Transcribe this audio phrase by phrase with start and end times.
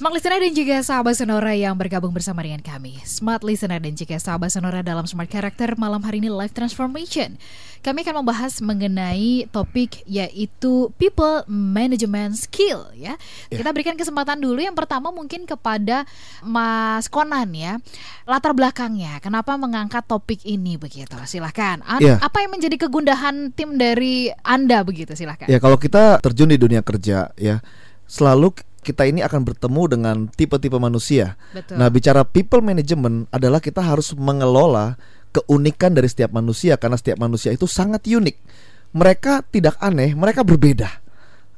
[0.00, 2.96] Smart Listener dan juga sahabat Sonora yang bergabung bersama dengan kami.
[3.04, 7.36] Smart Listener dan juga sahabat Sonora dalam Smart Character malam hari ini Life Transformation.
[7.84, 13.20] Kami akan membahas mengenai topik yaitu People Management Skill ya.
[13.52, 13.60] Yeah.
[13.60, 14.64] Kita berikan kesempatan dulu.
[14.64, 16.08] Yang pertama mungkin kepada
[16.40, 17.76] Mas Konan ya.
[18.24, 21.12] Latar belakangnya, kenapa mengangkat topik ini begitu?
[21.28, 22.16] Silahkan, An yeah.
[22.24, 25.12] apa yang menjadi kegundahan tim dari Anda begitu?
[25.12, 27.60] Silahkan Ya kalau kita terjun di dunia kerja ya
[28.10, 31.36] Selalu kita ini akan bertemu dengan tipe-tipe manusia.
[31.52, 31.76] Betul.
[31.76, 34.96] Nah, bicara people management adalah kita harus mengelola
[35.30, 38.36] keunikan dari setiap manusia karena setiap manusia itu sangat unik.
[38.90, 40.90] Mereka tidak aneh, mereka berbeda.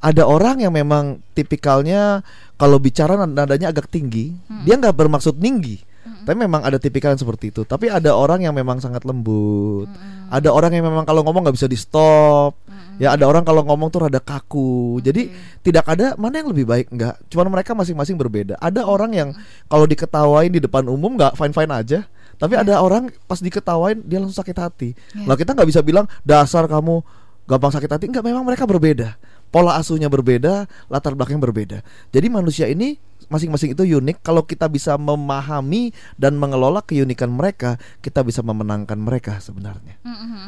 [0.02, 2.26] Ada orang yang memang tipikalnya
[2.58, 4.66] kalau bicara nadanya agak tinggi, hmm.
[4.66, 6.26] dia nggak bermaksud tinggi, hmm.
[6.26, 7.62] tapi memang ada tipikal yang seperti itu.
[7.66, 10.30] Tapi ada orang yang memang sangat lembut, hmm.
[10.30, 12.58] ada orang yang memang kalau ngomong nggak bisa di stop.
[12.66, 15.00] Hmm Ya ada orang kalau ngomong tuh rada kaku.
[15.00, 15.04] Okay.
[15.08, 15.22] Jadi
[15.64, 17.16] tidak ada mana yang lebih baik enggak.
[17.32, 18.60] Cuman mereka masing-masing berbeda.
[18.60, 19.28] Ada orang yang
[19.70, 22.04] kalau diketawain di depan umum nggak fine-fine aja.
[22.36, 22.64] Tapi yeah.
[22.66, 24.90] ada orang pas diketawain dia langsung sakit hati.
[25.16, 25.26] Yeah.
[25.26, 27.00] Lah kita nggak bisa bilang dasar kamu
[27.48, 28.04] gampang sakit hati.
[28.06, 29.16] Enggak, memang mereka berbeda.
[29.52, 31.78] Pola asuhnya berbeda, latar belakangnya berbeda.
[32.08, 32.96] Jadi manusia ini
[33.32, 34.20] masing-masing itu unik.
[34.20, 39.96] Kalau kita bisa memahami dan mengelola keunikan mereka, kita bisa memenangkan mereka sebenarnya.
[40.04, 40.46] Mm -hmm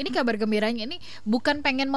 [0.00, 0.96] ini kabar gembiranya ini
[1.28, 1.92] bukan pengen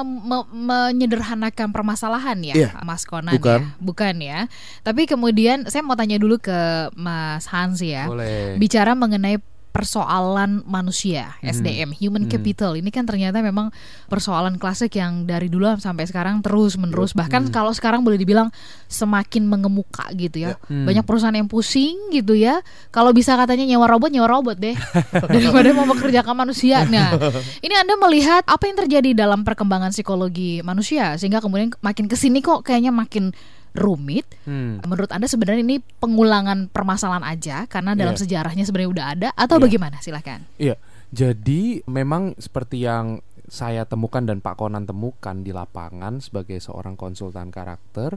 [0.52, 2.72] menyederhanakan permasalahan ya, yeah.
[2.84, 3.60] Mas Konan bukan.
[3.64, 4.38] ya, bukan ya.
[4.84, 8.60] Tapi kemudian saya mau tanya dulu ke Mas Hans ya, Boleh.
[8.60, 9.40] bicara mengenai
[9.74, 11.50] persoalan manusia hmm.
[11.50, 12.30] SDM human hmm.
[12.30, 13.74] capital ini kan ternyata memang
[14.06, 17.50] persoalan klasik yang dari dulu sampai sekarang terus menerus bahkan hmm.
[17.50, 18.54] kalau sekarang boleh dibilang
[18.86, 20.70] semakin mengemuka gitu ya, ya.
[20.70, 20.86] Hmm.
[20.86, 22.62] banyak perusahaan yang pusing gitu ya
[22.94, 24.78] kalau bisa katanya nyewa robot nyewa robot deh
[25.34, 27.18] daripada mau bekerjakan manusia nah
[27.66, 32.46] ini anda melihat apa yang terjadi dalam perkembangan psikologi manusia sehingga kemudian makin ke sini
[32.46, 33.34] kok kayaknya makin
[33.74, 34.24] rumit.
[34.46, 34.78] Hmm.
[34.86, 38.22] Menurut Anda sebenarnya ini pengulangan permasalahan aja karena dalam yeah.
[38.22, 39.64] sejarahnya sebenarnya udah ada atau yeah.
[39.66, 39.96] bagaimana?
[40.00, 40.40] Silahkan.
[40.56, 40.74] Iya.
[40.74, 40.78] Yeah.
[41.14, 47.52] Jadi memang seperti yang saya temukan dan Pak Konan temukan di lapangan sebagai seorang konsultan
[47.52, 48.16] karakter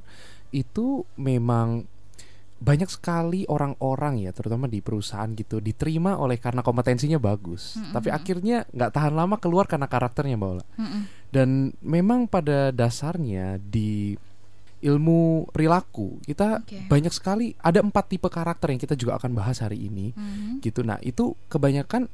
[0.56, 1.84] itu memang
[2.58, 7.94] banyak sekali orang-orang ya terutama di perusahaan gitu diterima oleh karena kompetensinya bagus mm -hmm.
[7.94, 11.02] tapi akhirnya nggak tahan lama keluar karena karakternya mbak Ola mm -hmm.
[11.30, 11.50] dan
[11.86, 14.18] memang pada dasarnya di
[14.82, 16.86] ilmu perilaku kita okay.
[16.86, 20.62] banyak sekali ada empat tipe karakter yang kita juga akan bahas hari ini mm-hmm.
[20.62, 22.06] gitu nah itu kebanyakan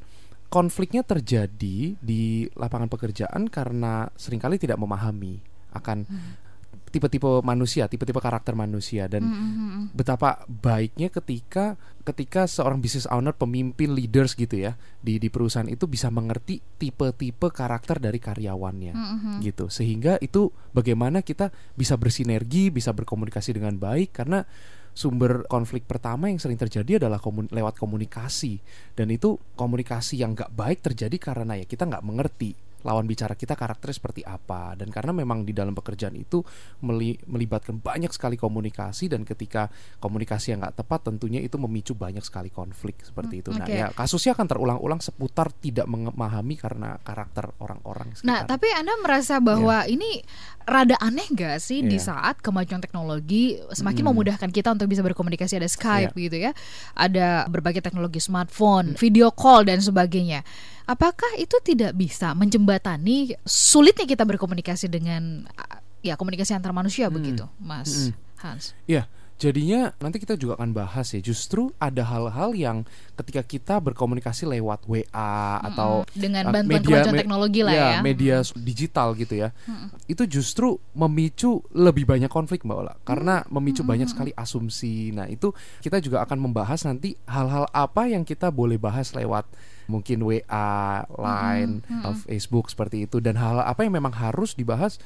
[0.48, 5.42] konfliknya terjadi di lapangan pekerjaan karena sering kali tidak memahami
[5.74, 6.43] akan mm
[6.94, 9.98] tipe-tipe manusia, tipe-tipe karakter manusia dan mm-hmm.
[9.98, 11.74] betapa baiknya ketika
[12.06, 17.50] ketika seorang business owner, pemimpin, leaders gitu ya di di perusahaan itu bisa mengerti tipe-tipe
[17.50, 19.36] karakter dari karyawannya mm-hmm.
[19.42, 19.74] gitu.
[19.74, 24.46] Sehingga itu bagaimana kita bisa bersinergi, bisa berkomunikasi dengan baik karena
[24.94, 28.62] sumber konflik pertama yang sering terjadi adalah komun lewat komunikasi
[28.94, 33.56] dan itu komunikasi yang nggak baik terjadi karena ya kita nggak mengerti lawan bicara kita
[33.56, 36.44] karakternya seperti apa dan karena memang di dalam pekerjaan itu
[36.84, 39.72] meli melibatkan banyak sekali komunikasi dan ketika
[40.04, 43.50] komunikasi yang nggak tepat tentunya itu memicu banyak sekali konflik seperti itu.
[43.56, 43.60] Okay.
[43.60, 48.12] Nah, ya kasusnya akan terulang-ulang seputar tidak memahami karena karakter orang-orang.
[48.28, 49.94] Nah, tapi anda merasa bahwa yeah.
[49.94, 50.22] ini
[50.64, 51.92] rada aneh gak sih yeah.
[51.92, 52.08] di iya.
[52.08, 54.10] saat kemajuan teknologi semakin mm.
[54.12, 56.24] memudahkan kita untuk bisa berkomunikasi ada Skype yeah.
[56.28, 56.52] gitu ya,
[56.96, 60.44] ada berbagai teknologi smartphone, video call dan sebagainya.
[60.84, 65.48] Apakah itu tidak bisa menjembatani sulitnya kita berkomunikasi dengan
[66.04, 67.16] ya komunikasi antar manusia hmm.
[67.16, 68.14] begitu, Mas hmm.
[68.44, 68.76] Hans?
[68.84, 69.08] Iya.
[69.42, 72.78] Jadinya nanti kita juga akan bahas ya justru ada hal-hal yang
[73.20, 75.04] ketika kita berkomunikasi lewat WA
[75.60, 79.50] hmm, atau dengan uh, bantuan media, kemajuan teknologi lah ya, ya media digital gitu ya.
[79.68, 79.92] Hmm.
[80.08, 85.12] Itu justru memicu lebih banyak konflik Mbak Ola karena memicu banyak sekali asumsi.
[85.12, 85.52] Nah, itu
[85.84, 89.50] kita juga akan membahas nanti hal-hal apa yang kita boleh bahas lewat
[89.88, 91.84] mungkin WA, Line.
[92.24, 94.98] Facebook seperti itu dan hal apa yang memang harus dibahas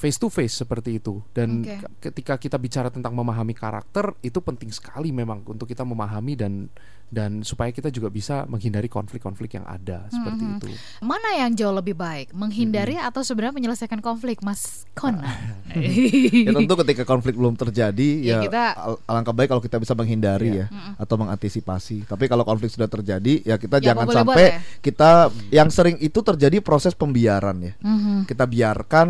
[0.00, 1.76] face to face seperti itu dan okay.
[2.00, 6.72] ketika kita bicara tentang memahami karakter itu penting sekali memang untuk kita memahami dan
[7.10, 10.60] dan supaya kita juga bisa menghindari konflik-konflik yang ada seperti mm -hmm.
[10.62, 10.66] itu.
[11.02, 13.10] Mana yang jauh lebih baik, menghindari mm -hmm.
[13.10, 15.26] atau sebenarnya menyelesaikan konflik, Mas Kona?
[16.46, 19.98] ya tentu ketika konflik belum terjadi ya, ya kita, al alangkah baik kalau kita bisa
[19.98, 20.58] menghindari iya.
[20.62, 21.02] ya mm -hmm.
[21.02, 21.96] atau mengantisipasi.
[22.06, 24.78] Tapi kalau konflik sudah terjadi ya kita ya, jangan sampai boleh.
[24.78, 25.10] kita
[25.50, 27.74] yang sering itu terjadi proses pembiaran ya.
[27.82, 28.18] Mm -hmm.
[28.30, 29.08] Kita biarkan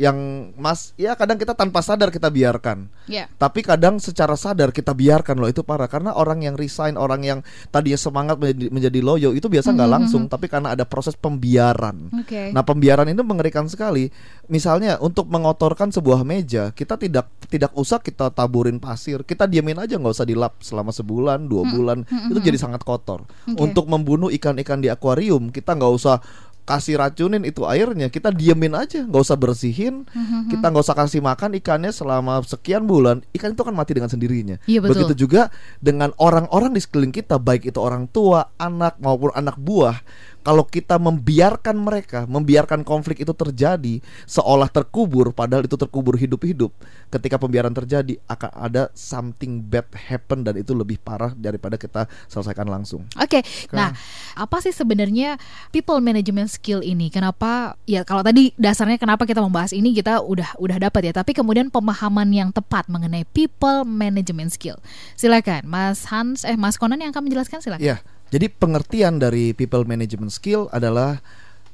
[0.00, 0.16] yang
[0.56, 2.88] Mas ya kadang kita tanpa sadar kita biarkan.
[3.04, 3.28] Yeah.
[3.36, 7.41] Tapi kadang secara sadar kita biarkan loh itu parah karena orang yang resign, orang yang
[7.68, 9.96] tadinya semangat menjadi, menjadi loyo itu biasa nggak mm -hmm.
[9.98, 12.10] langsung tapi karena ada proses pembiaran.
[12.24, 12.50] Okay.
[12.50, 14.08] Nah, pembiaran itu mengerikan sekali.
[14.48, 19.96] Misalnya untuk mengotorkan sebuah meja, kita tidak tidak usah kita taburin pasir, kita diamin aja
[19.96, 21.72] nggak usah dilap selama sebulan, dua hmm.
[21.72, 22.30] bulan, mm -hmm.
[22.34, 23.24] itu jadi sangat kotor.
[23.46, 23.58] Okay.
[23.58, 26.20] Untuk membunuh ikan-ikan di akuarium, kita nggak usah
[26.62, 30.54] kasih racunin itu airnya kita diemin aja nggak usah bersihin mm-hmm.
[30.54, 34.56] kita nggak usah kasih makan ikannya selama sekian bulan ikan itu kan mati dengan sendirinya
[34.70, 35.02] iya, betul.
[35.02, 35.50] begitu juga
[35.82, 39.98] dengan orang-orang di sekeliling kita baik itu orang tua anak maupun anak buah
[40.42, 46.74] kalau kita membiarkan mereka, membiarkan konflik itu terjadi seolah terkubur padahal itu terkubur hidup-hidup.
[47.08, 52.66] Ketika pembiaran terjadi akan ada something bad happen dan itu lebih parah daripada kita selesaikan
[52.66, 53.06] langsung.
[53.16, 53.40] Oke.
[53.40, 53.42] Okay.
[53.70, 53.94] Nah,
[54.34, 55.38] apa sih sebenarnya
[55.70, 57.08] people management skill ini?
[57.08, 61.32] Kenapa ya kalau tadi dasarnya kenapa kita membahas ini kita udah udah dapat ya, tapi
[61.32, 64.82] kemudian pemahaman yang tepat mengenai people management skill.
[65.14, 67.84] Silakan Mas Hans eh Mas Konan yang akan menjelaskan silakan.
[67.84, 67.96] Iya.
[68.32, 71.20] Jadi pengertian dari people management skill adalah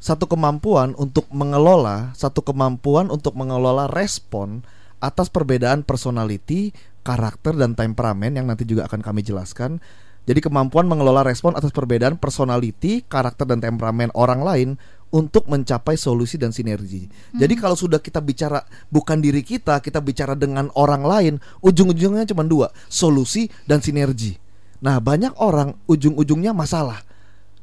[0.03, 4.67] satu kemampuan untuk mengelola, satu kemampuan untuk mengelola respon
[4.99, 6.75] atas perbedaan personality,
[7.07, 9.79] karakter dan temperamen yang nanti juga akan kami jelaskan.
[10.27, 14.69] Jadi kemampuan mengelola respon atas perbedaan personality, karakter dan temperamen orang lain
[15.09, 17.09] untuk mencapai solusi dan sinergi.
[17.09, 17.41] Hmm.
[17.41, 18.61] Jadi kalau sudah kita bicara
[18.93, 21.35] bukan diri kita, kita bicara dengan orang lain,
[21.65, 24.48] ujung-ujungnya cuma dua, solusi dan sinergi.
[24.79, 27.03] Nah, banyak orang ujung-ujungnya masalah.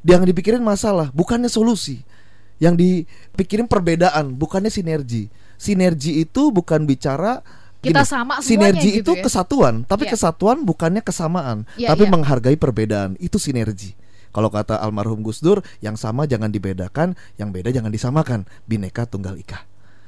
[0.06, 2.04] Yang dipikirin masalah, bukannya solusi.
[2.62, 5.32] Yang dipikirin perbedaan, bukannya sinergi.
[5.56, 7.40] Sinergi itu bukan bicara
[7.86, 9.24] kita gini, sama sinergi gitu itu ya?
[9.24, 10.14] kesatuan, tapi yeah.
[10.18, 12.12] kesatuan bukannya kesamaan, yeah, tapi yeah.
[12.12, 13.14] menghargai perbedaan.
[13.22, 13.94] Itu sinergi.
[14.34, 18.44] Kalau kata almarhum Gus Dur, yang sama jangan dibedakan, yang beda jangan disamakan.
[18.68, 19.64] Bineka Tunggal Ika.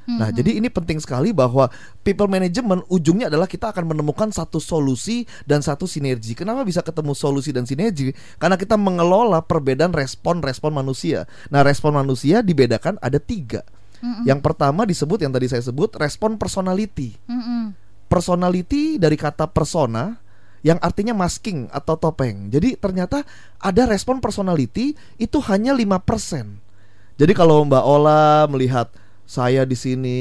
[0.07, 1.67] Nah, jadi ini penting sekali bahwa
[1.99, 6.31] people management ujungnya adalah kita akan menemukan satu solusi dan satu sinergi.
[6.31, 8.15] Kenapa bisa ketemu solusi dan sinergi?
[8.39, 11.27] Karena kita mengelola perbedaan respon-respon manusia.
[11.51, 13.67] Nah, respon manusia dibedakan ada tiga.
[13.99, 14.23] Mm-hmm.
[14.23, 17.19] Yang pertama disebut yang tadi saya sebut respon personality.
[17.27, 17.63] Mm-hmm.
[18.07, 20.15] Personality dari kata persona
[20.63, 22.47] yang artinya masking atau topeng.
[22.47, 23.27] Jadi ternyata
[23.59, 27.19] ada respon personality itu hanya 5%.
[27.19, 28.87] Jadi kalau Mbak Ola melihat
[29.27, 30.17] saya di sini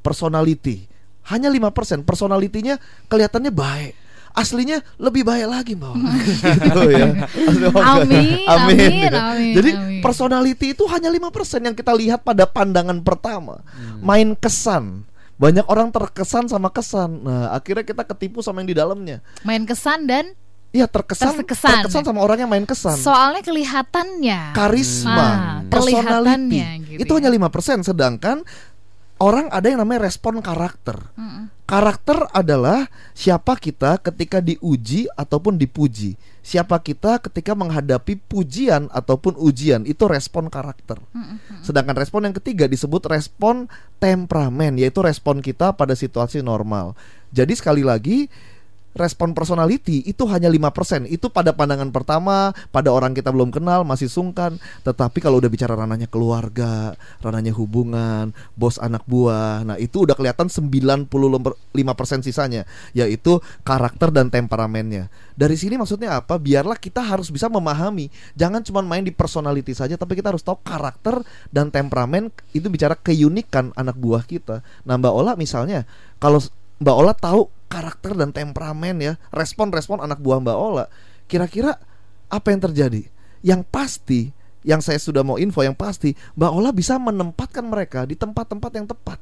[0.00, 0.86] personality.
[1.26, 2.78] Hanya lima persen personalitinya
[3.10, 3.94] kelihatannya baik.
[4.36, 5.96] Aslinya lebih baik lagi mbak.
[6.70, 7.06] Gitu ya.
[7.82, 10.00] Amin, amin amin amin jadi amin.
[10.04, 13.66] personality itu hanya lima persen yang kita lihat pada pandangan pertama.
[13.74, 14.00] Hmm.
[14.06, 15.02] main kesan.
[15.36, 17.26] Banyak orang terkesan sama kesan.
[17.26, 19.18] Nah akhirnya kita ketipu sama yang di dalamnya.
[19.42, 20.32] Main kesan dan
[20.74, 22.98] Iya terkesan, terkesan terkesan sama orang yang main kesan.
[22.98, 25.70] Soalnya kelihatannya karisma, hmm.
[25.72, 26.60] personality
[26.96, 27.16] gitu itu ya.
[27.22, 28.44] hanya lima persen, sedangkan
[29.16, 31.00] orang ada yang namanya respon karakter.
[31.16, 31.48] Hmm.
[31.66, 36.14] Karakter adalah siapa kita ketika diuji ataupun dipuji.
[36.46, 41.00] Siapa kita ketika menghadapi pujian ataupun ujian itu respon karakter.
[41.10, 41.42] Hmm.
[41.64, 43.66] Sedangkan respon yang ketiga disebut respon
[43.98, 46.94] temperamen, yaitu respon kita pada situasi normal.
[47.34, 48.30] Jadi sekali lagi
[48.96, 54.08] respon personality itu hanya 5% Itu pada pandangan pertama, pada orang kita belum kenal, masih
[54.08, 54.56] sungkan.
[54.82, 60.48] Tetapi kalau udah bicara ranahnya keluarga, ranahnya hubungan, bos anak buah, nah itu udah kelihatan
[60.48, 61.12] 95%
[62.24, 62.64] sisanya,
[62.96, 65.12] yaitu karakter dan temperamennya.
[65.36, 66.40] Dari sini maksudnya apa?
[66.40, 70.56] Biarlah kita harus bisa memahami, jangan cuma main di personality saja, tapi kita harus tahu
[70.64, 71.20] karakter
[71.52, 74.64] dan temperamen itu bicara keunikan anak buah kita.
[74.88, 75.84] Nah, Mbak Ola misalnya,
[76.16, 76.40] kalau
[76.80, 80.84] Mbak Ola tahu karakter dan temperamen ya, respon-respon anak buah Mbak Ola.
[81.26, 81.74] Kira-kira
[82.30, 83.02] apa yang terjadi?
[83.42, 84.20] Yang pasti,
[84.66, 88.86] yang saya sudah mau info yang pasti, Mbak Ola bisa menempatkan mereka di tempat-tempat yang
[88.86, 89.18] tepat.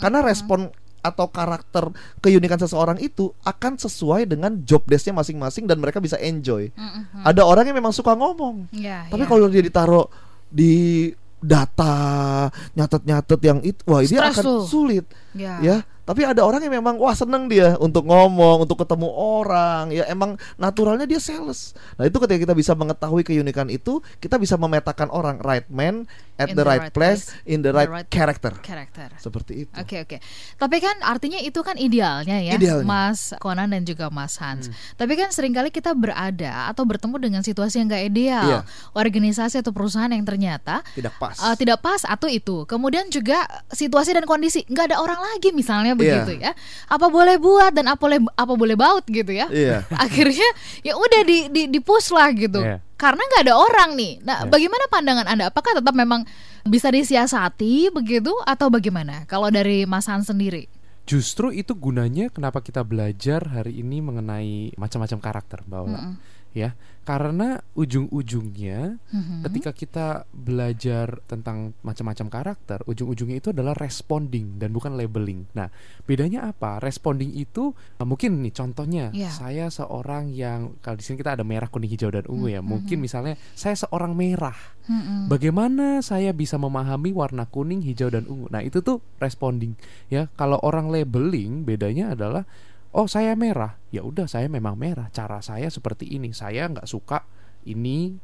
[0.00, 0.72] Karena respon
[1.04, 1.92] atau karakter
[2.24, 6.72] keunikan seseorang itu akan sesuai dengan job desknya masing-masing dan mereka bisa enjoy.
[7.20, 9.28] Ada orang yang memang suka ngomong, yeah, tapi yeah.
[9.28, 10.08] kalau dia ditaruh
[10.48, 11.12] di
[11.44, 15.04] data nyatet-nyatet yang itu, wah ini akan sulit,
[15.36, 15.60] yeah.
[15.60, 20.04] ya Tapi ada orang yang memang wah seneng dia untuk ngomong, untuk ketemu orang, ya
[20.12, 21.72] emang naturalnya dia sales.
[21.96, 26.04] Nah itu ketika kita bisa mengetahui keunikan itu, kita bisa memetakan orang right man
[26.36, 28.52] at the, the right, right place, place in the right, the right character.
[28.60, 29.08] Character.
[29.16, 29.72] Seperti itu.
[29.72, 30.18] Oke okay, oke.
[30.18, 30.20] Okay.
[30.60, 32.84] Tapi kan artinya itu kan idealnya ya, idealnya.
[32.84, 34.68] Mas Conan dan juga Mas Hans.
[34.68, 34.76] Hmm.
[35.00, 38.60] Tapi kan sering kali kita berada atau bertemu dengan situasi yang gak ideal, iya.
[38.92, 42.68] organisasi atau perusahaan yang ternyata tidak pas, uh, tidak pas atau itu.
[42.68, 46.22] Kemudian juga situasi dan kondisi nggak ada orang lagi misalnya Iya.
[46.26, 46.54] begitu yeah.
[46.54, 46.92] ya.
[46.92, 49.46] Apa boleh buat dan apa boleh apa boleh baut gitu ya.
[49.48, 49.86] Yeah.
[50.04, 50.48] Akhirnya
[50.82, 52.60] ya udah di di, di push lah gitu.
[52.60, 52.82] Yeah.
[52.94, 54.12] Karena nggak ada orang nih.
[54.22, 54.50] Nah, yeah.
[54.50, 55.44] bagaimana pandangan Anda?
[55.50, 56.26] Apakah tetap memang
[56.66, 59.24] bisa disiasati begitu atau bagaimana?
[59.26, 60.66] Kalau dari Mas Han sendiri?
[61.04, 66.00] Justru itu gunanya kenapa kita belajar hari ini mengenai macam-macam karakter, Mbak Ola.
[66.00, 69.42] Mm -hmm ya karena ujung-ujungnya mm-hmm.
[69.44, 75.68] ketika kita belajar tentang macam-macam karakter ujung-ujungnya itu adalah responding dan bukan labeling nah
[76.08, 79.28] bedanya apa responding itu nah, mungkin nih contohnya yeah.
[79.28, 82.56] saya seorang yang kalau di sini kita ada merah kuning hijau dan ungu mm-hmm.
[82.56, 84.56] ya mungkin misalnya saya seorang merah
[84.86, 85.28] mm-hmm.
[85.28, 89.76] bagaimana saya bisa memahami warna kuning hijau dan ungu nah itu tuh responding
[90.08, 92.46] ya kalau orang labeling bedanya adalah
[92.94, 93.76] oh saya merah.
[93.90, 95.10] Ya udah saya memang merah.
[95.10, 96.30] Cara saya seperti ini.
[96.30, 97.26] Saya nggak suka
[97.66, 98.14] ini.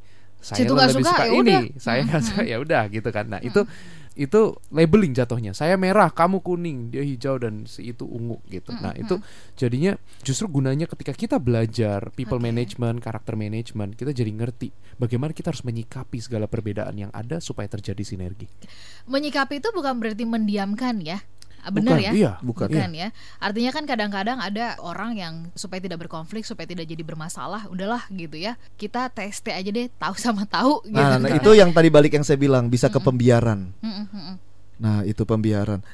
[0.40, 1.42] Saya Situ lebih suka, suka ya ini.
[1.42, 1.62] udah.
[1.76, 2.42] saya nggak suka.
[2.46, 3.26] Ya udah gitu kan.
[3.28, 3.66] Nah itu
[4.18, 4.40] itu
[4.74, 5.52] labeling jatuhnya.
[5.54, 8.72] Saya merah kamu kuning dia hijau dan si itu ungu gitu.
[8.78, 9.20] Nah itu
[9.54, 9.94] jadinya
[10.26, 12.50] justru gunanya ketika kita belajar people okay.
[12.50, 17.70] management karakter management kita jadi ngerti bagaimana kita harus menyikapi segala perbedaan yang ada supaya
[17.70, 18.50] terjadi sinergi.
[19.06, 21.22] Menyikapi itu bukan berarti mendiamkan ya
[21.68, 22.12] benar ya?
[22.16, 23.08] iya bukan, bukan iya.
[23.12, 23.38] ya?
[23.42, 28.40] Artinya kan kadang-kadang ada orang yang supaya tidak berkonflik supaya tidak jadi bermasalah udahlah gitu
[28.40, 28.56] ya.
[28.80, 32.24] Kita tes aja deh tahu sama tahu gitu nah, nah itu yang tadi balik yang
[32.24, 33.76] saya bilang bisa ke pembiaran.
[34.80, 35.84] Nah itu pembiaran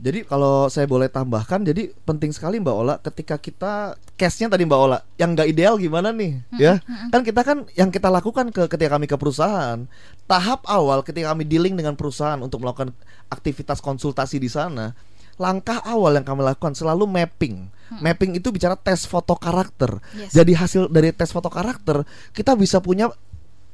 [0.00, 4.80] jadi kalau saya boleh tambahkan, jadi penting sekali Mbak Ola ketika kita case-nya tadi Mbak
[4.80, 6.80] Ola yang nggak ideal gimana nih, hmm, ya?
[6.88, 7.12] Hmm.
[7.12, 9.84] Kan kita kan yang kita lakukan ke ketika kami ke perusahaan,
[10.24, 12.96] tahap awal ketika kami dealing dengan perusahaan untuk melakukan
[13.28, 14.96] aktivitas konsultasi di sana,
[15.36, 17.68] langkah awal yang kami lakukan selalu mapping.
[17.92, 18.00] Hmm.
[18.00, 20.00] Mapping itu bicara tes foto karakter.
[20.16, 20.32] Yes.
[20.32, 23.12] Jadi hasil dari tes foto karakter kita bisa punya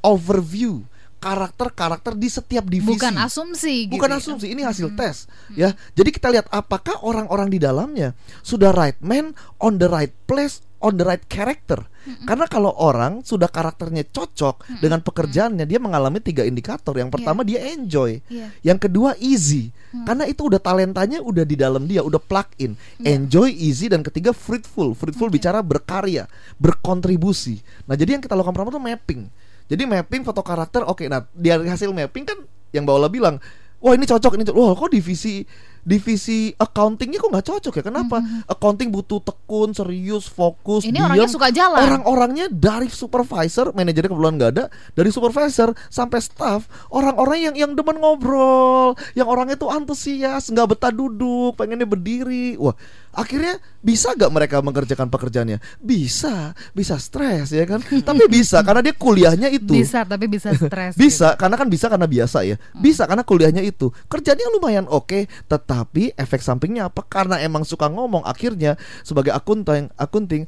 [0.02, 0.82] overview
[1.18, 2.96] karakter-karakter di setiap divisi.
[2.96, 3.88] Bukan asumsi.
[3.88, 4.18] Gitu Bukan ya?
[4.20, 4.46] asumsi.
[4.52, 4.98] Ini hasil hmm.
[4.98, 5.56] tes, hmm.
[5.56, 5.70] ya.
[5.96, 8.12] Jadi kita lihat apakah orang-orang di dalamnya
[8.44, 11.80] sudah right man on the right place on the right character.
[12.06, 12.22] Hmm.
[12.22, 14.78] Karena kalau orang sudah karakternya cocok hmm.
[14.78, 16.94] dengan pekerjaannya, dia mengalami tiga indikator.
[16.94, 17.48] Yang pertama yeah.
[17.48, 18.50] dia enjoy, yeah.
[18.62, 20.06] yang kedua easy, hmm.
[20.06, 22.78] karena itu udah talentanya udah di dalam dia, udah plug in.
[23.02, 23.18] Yeah.
[23.18, 24.94] Enjoy, easy, dan ketiga fruitful.
[24.94, 25.36] Fruitful okay.
[25.42, 26.30] bicara berkarya,
[26.60, 27.58] berkontribusi.
[27.90, 29.22] Nah jadi yang kita lakukan pertama itu mapping
[29.66, 32.38] jadi mapping foto karakter oke okay, nah dari hasil mapping kan
[32.74, 33.38] yang Ola bilang
[33.80, 34.56] wah ini cocok ini cocok.
[34.58, 35.44] wah kok divisi
[35.86, 38.50] divisi accountingnya kok nggak cocok ya kenapa mm-hmm.
[38.50, 41.06] accounting butuh tekun serius fokus ini diam.
[41.06, 44.64] orangnya suka jalan orang-orangnya dari supervisor manajernya kebetulan nggak ada
[44.98, 50.90] dari supervisor sampai staff orang-orang yang yang demen ngobrol yang orangnya tuh antusias nggak betah
[50.90, 52.74] duduk pengennya berdiri wah
[53.16, 55.58] akhirnya bisa gak mereka mengerjakan pekerjaannya?
[55.80, 56.52] Bisa.
[56.76, 57.80] Bisa stres ya kan?
[58.08, 59.72] Tapi bisa karena dia kuliahnya itu.
[59.72, 61.40] Bisa tapi bisa stres bisa gitu.
[61.40, 62.56] karena kan bisa karena biasa ya.
[62.60, 62.84] Hmm.
[62.84, 63.88] bisa karena kuliahnya itu.
[64.06, 67.02] Kerjanya lumayan oke okay, tetapi efek sampingnya apa?
[67.08, 70.44] Karena emang suka ngomong akhirnya sebagai akunting akunting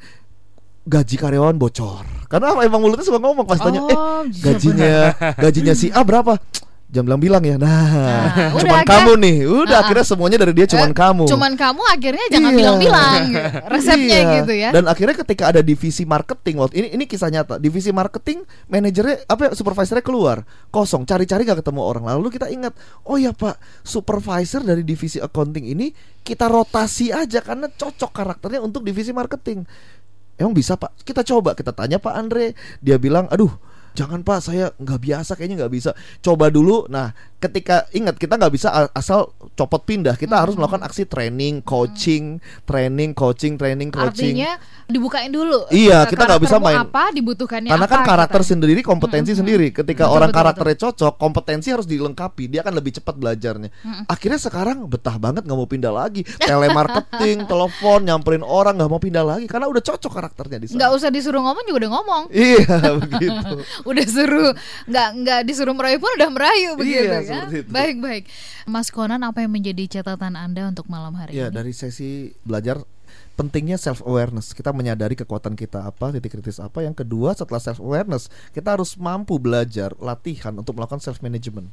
[0.89, 2.05] gaji karyawan bocor.
[2.29, 3.95] Karena emang mulutnya suka ngomong pas oh, tanya eh
[4.29, 4.95] iya, gajinya
[5.37, 6.37] gajinya si A berapa
[6.89, 7.57] jam bilang-bilang ya.
[7.61, 8.25] Nah, nah
[8.57, 9.21] cuman udah, kamu kan?
[9.21, 9.37] nih.
[9.45, 11.25] Udah nah, akhirnya semuanya dari dia cuman eh, kamu.
[11.29, 12.59] Cuman kamu akhirnya jangan iya.
[12.59, 13.23] bilang-bilang
[13.77, 14.35] resepnya iya.
[14.41, 14.71] gitu ya.
[14.73, 17.61] Dan akhirnya ketika ada divisi marketing waktu ini ini kisah nyata.
[17.61, 22.09] Divisi marketing manajernya apa ya, supervisornya keluar, kosong, cari-cari gak ketemu orang.
[22.09, 22.73] Lalu kita ingat,
[23.05, 25.93] oh ya Pak, supervisor dari divisi accounting ini
[26.25, 29.69] kita rotasi aja karena cocok karakternya untuk divisi marketing.
[30.41, 31.05] Emang bisa Pak?
[31.05, 33.68] Kita coba, kita tanya Pak Andre, dia bilang, aduh
[33.99, 35.91] jangan pak saya nggak biasa kayaknya nggak bisa.
[36.23, 36.87] Coba dulu.
[36.87, 40.19] Nah ketika ingat kita nggak bisa asal copot pindah.
[40.19, 40.43] Kita hmm.
[40.43, 42.67] harus melakukan aksi training coaching hmm.
[42.67, 44.35] training coaching training coaching.
[44.35, 44.51] Artinya
[44.91, 45.71] dibukain dulu.
[45.71, 46.83] Iya kita nggak bisa main.
[46.83, 48.51] apa dibutuhkannya karena kan apa, karakter kita.
[48.55, 49.41] sendiri kompetensi hmm.
[49.41, 49.67] sendiri.
[49.71, 50.87] Ketika betul, orang betul, karakternya betul.
[50.91, 52.45] cocok kompetensi harus dilengkapi.
[52.51, 53.71] Dia akan lebih cepat belajarnya.
[53.79, 54.05] Hmm.
[54.11, 56.27] akhirnya sekarang betah banget nggak mau pindah lagi.
[56.43, 59.47] Telemarketing telepon nyamperin orang nggak mau pindah lagi.
[59.47, 60.79] Karena udah cocok karakternya di sana.
[60.83, 62.23] Nggak usah disuruh ngomong juga udah ngomong.
[62.35, 63.57] Iya begitu.
[63.89, 64.51] Udah suruh
[64.89, 67.09] nggak nggak disuruh merayu pun udah merayu begitu.
[67.09, 67.45] iya, ya.
[67.69, 68.25] Baik baik.
[68.65, 71.45] Mas Konan apa yang menjadi catatan Anda untuk malam hari ya, ini?
[71.47, 72.81] Ya dari sesi belajar
[73.39, 74.51] pentingnya self awareness.
[74.51, 76.83] Kita menyadari kekuatan kita apa, titik kritis apa.
[76.83, 81.71] Yang kedua setelah self awareness, kita harus mampu belajar latihan untuk melakukan self management.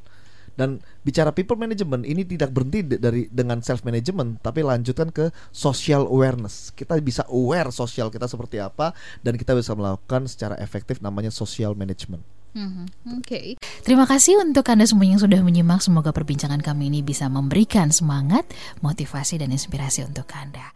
[0.55, 6.07] Dan bicara people management ini tidak berhenti dari dengan self management tapi lanjutkan ke social
[6.07, 6.71] awareness.
[6.71, 11.75] Kita bisa aware sosial kita seperti apa dan kita bisa melakukan secara efektif namanya social
[11.75, 12.23] management.
[12.55, 12.87] Hmm,
[13.19, 13.45] Oke, okay.
[13.83, 15.83] terima kasih untuk Anda semua yang sudah menyimak.
[15.83, 18.47] Semoga perbincangan kami ini bisa memberikan semangat,
[18.79, 20.71] motivasi, dan inspirasi untuk Anda.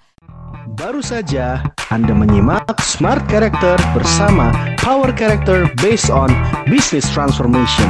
[0.75, 6.27] Baru saja Anda menyimak Smart Character bersama Power Character based on
[6.67, 7.87] Business Transformation.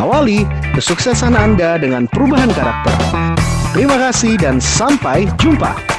[0.00, 2.96] Awali kesuksesan Anda dengan perubahan karakter.
[3.76, 5.97] Terima kasih dan sampai jumpa.